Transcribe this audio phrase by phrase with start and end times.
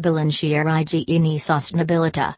[0.00, 2.32] Bilanciere igieni sostenibilità.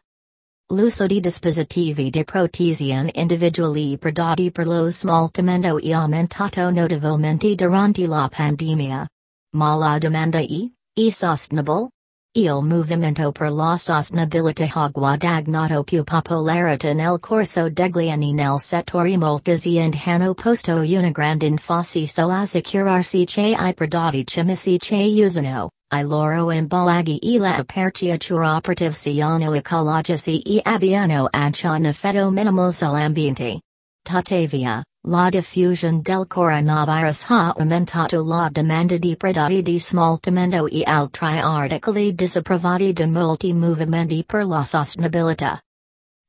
[0.73, 8.27] L'uso di dispositivi di protezione individuali prodotti per lo smaltimento e aumentato notevolmente durante la
[8.35, 9.07] pandemia.
[9.55, 11.89] Ma la domanda e, e sostenibile?
[12.35, 19.15] Il movimento per la sostenibilità ha guadagnato più popolarità nel corso degli anni nel settore
[19.17, 26.03] molte aziende hanno posto una grande enfasi sull'assicurarsi che i prodotti chimici che usano, i
[26.03, 33.59] loro imbalaghi e la apertura operazione ecologici e abbiano anche un effetto minimo sull'ambiente.
[34.01, 41.39] Tuttavia, la diffusion del coronavirus ha aumentato la domanda di prodotti di smaltimento e altri
[41.39, 45.59] articoli disapprovati da molti movimenti per la sostenibilità.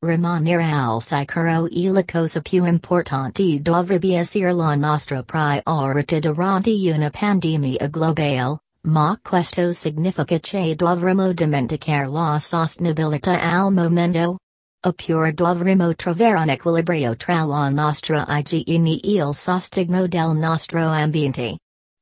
[0.05, 7.09] Rimanere al sicuro e la cosa più importante dovrebbe essere la nostra priorità durante una
[7.09, 14.39] pandemia globale, ma questo significa che dovremmo dimenticare la sostenibilità al momento?
[14.85, 21.59] Oppure dovremmo trovare un equilibrio tra la nostra igiene e il sostegno del nostro ambiente.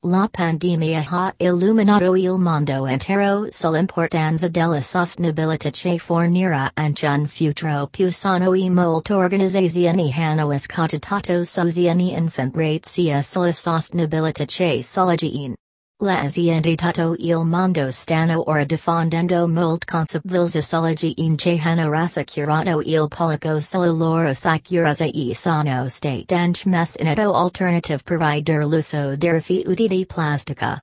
[0.07, 7.89] La pandemia ha illuminato il mondo intero sull'importanza della sostenibilità che fornirà anche un futuro
[7.89, 15.57] più sano e molte organizzazioni hanno escogitato soluzioni incentratesi sulla sostenibilità che sull'igiene.
[16.03, 23.07] L'aziende tutto il mondo stanno ora diffondendo molt conceptuals sull'igi in che hanno rassicurato il
[23.07, 30.07] pubblico sulla loro sicurezza e sano state anche messinato alternative provider l'uso di rifiuti di
[30.07, 30.81] plastica.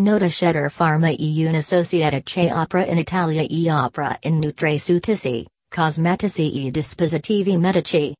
[0.00, 1.60] Nota Shedir Pharma e una
[2.22, 8.14] che opera in Italia e opera in nutraceutici, cosmetici e dispositivi medici.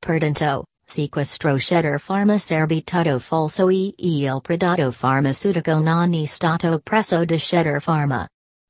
[0.00, 2.82] Pertanto, sequestro Shedir Pharma serbi
[3.20, 8.26] falso e il prodotto farmaceutico non è stato preso da Shedir Pharma.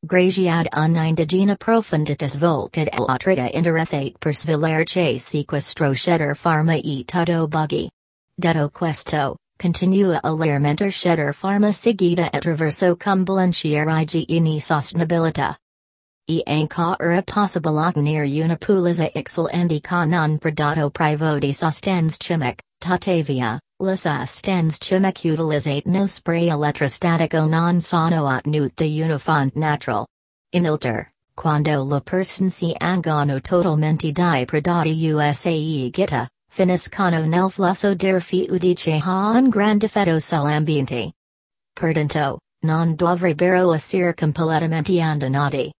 [0.06, 7.88] Graziad un'indagina profondità svolta all'altrita interessate per svelare che sequestro Shedir Pharma e tutto buggy.
[8.34, 15.56] Detto questo, continua a mentor Shedir Pharma seguita attraverso combilanciere igiene sostenibilità.
[16.30, 23.58] E anche era possibile ottenere una pulizza excelente con un prodotto privo di chimic, tuttavia,
[23.80, 30.06] la sostenz chimic utilizzate no spray elettrostatico non sono ottenute da una font natural.
[30.52, 38.12] Inoltre, quando la person si angono totalmente di prodotti USAE gita, finiscono nel flusso di
[38.12, 41.12] rifiuti ha un gran difetto sull'ambiente.
[41.72, 45.72] Pertanto, non dovrebbero essere completamente abbandonati.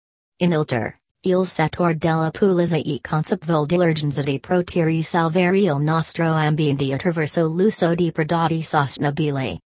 [0.43, 0.95] Inoltre,
[1.27, 7.95] il settore della pulizia e conceptual diligence di protiri salvare il nostro ambiente attraverso l'uso
[7.95, 9.61] di prodotti sostenibili.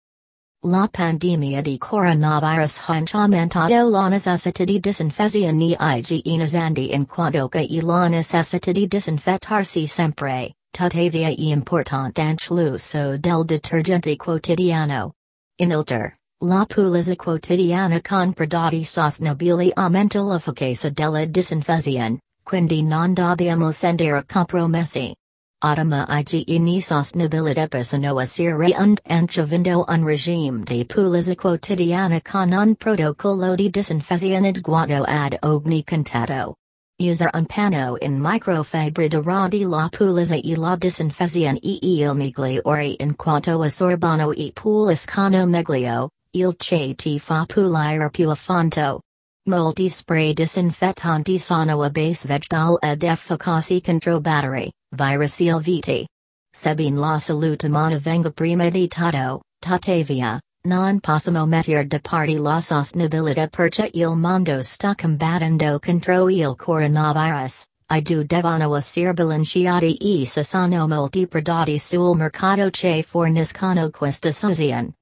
[0.66, 7.68] La pandemia di coronavirus ha aumentato la necessità di disinfezione igiene zandi in quanto che
[7.82, 15.14] la necessità di disinfettarsi sempre, tuttavia è importante anche l'uso del detergente quotidiano.
[15.58, 24.26] Inoltre, La pulizia quotidiana con prodotti sostenibili aumenta l'efficacia della disinfezione, quindi non dobbiamo sendere
[24.26, 25.16] compromessi.
[25.64, 33.56] Ottima igiene sostenibilità possono essere und anche un regime di pulizia quotidiana con un protocollo
[33.56, 36.56] di disinfezione adeguato ad ogni contatto.
[37.00, 43.16] User un panno in microfibra durante la pulizia e la disinfezione e il migliore in
[43.16, 49.02] quanto assorbano e puliscono meglio, il che ti fa pulire più a fondo.
[49.48, 56.08] Molti spray disinfettanti sono a base vegetale ed efficaci contro virus il viti.
[56.52, 62.62] Sebbene la salute umana venga prima di tutto, tuttavia, non possiamo mettere da parte la
[62.62, 67.66] sostenibilità perché il mondo sta combattendo contro il coronavirus.
[67.92, 74.32] I do devono essere bilanciati e se sono molti prodotti sul mercato che forniscono questa
[74.32, 74.94] soluzione.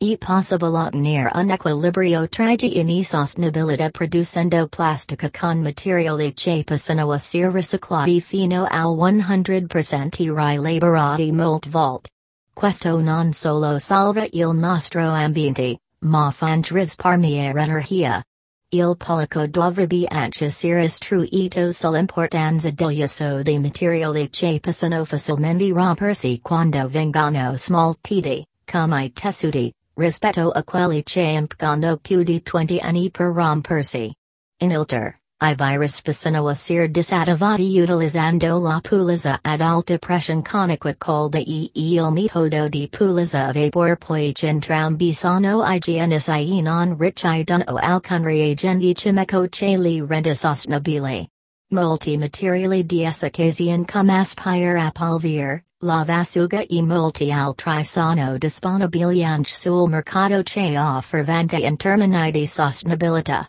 [0.00, 7.50] E possible ottenere un equilibrio tra igiene sostenibilità producendo plastica con materiali che possono essere
[7.50, 12.10] riciclati fino al 100% e rilaborati molte volte.
[12.54, 18.22] Questo non solo salva il nostro ambiente, ma fa risparmiare energia.
[18.68, 26.38] Il pubblico dovrebbe anche essere istruito sull'importanza degli uso dei materiali che possono facilmente rompersi
[26.40, 33.10] quando vengono smaltiti, come i tessuti, rispetto a quelli che impiegano più di 20 anni
[33.10, 34.14] per rompersi.
[34.60, 42.10] Inoltre, I virus spicino ser disativati utilizzando la pulizza ad alta pressione de e il
[42.10, 49.76] metodo di pulizza vapor poi entrambi sono igienici non ricci duno alcun reagenti chimico che
[49.78, 51.28] li rende sostenibile.
[51.70, 59.52] Multimateriali di occasion come aspire a polvere, la vasuga e multi altri sono disponibili anche
[59.52, 63.46] sul mercato che offre vante in termini di sostenibilità.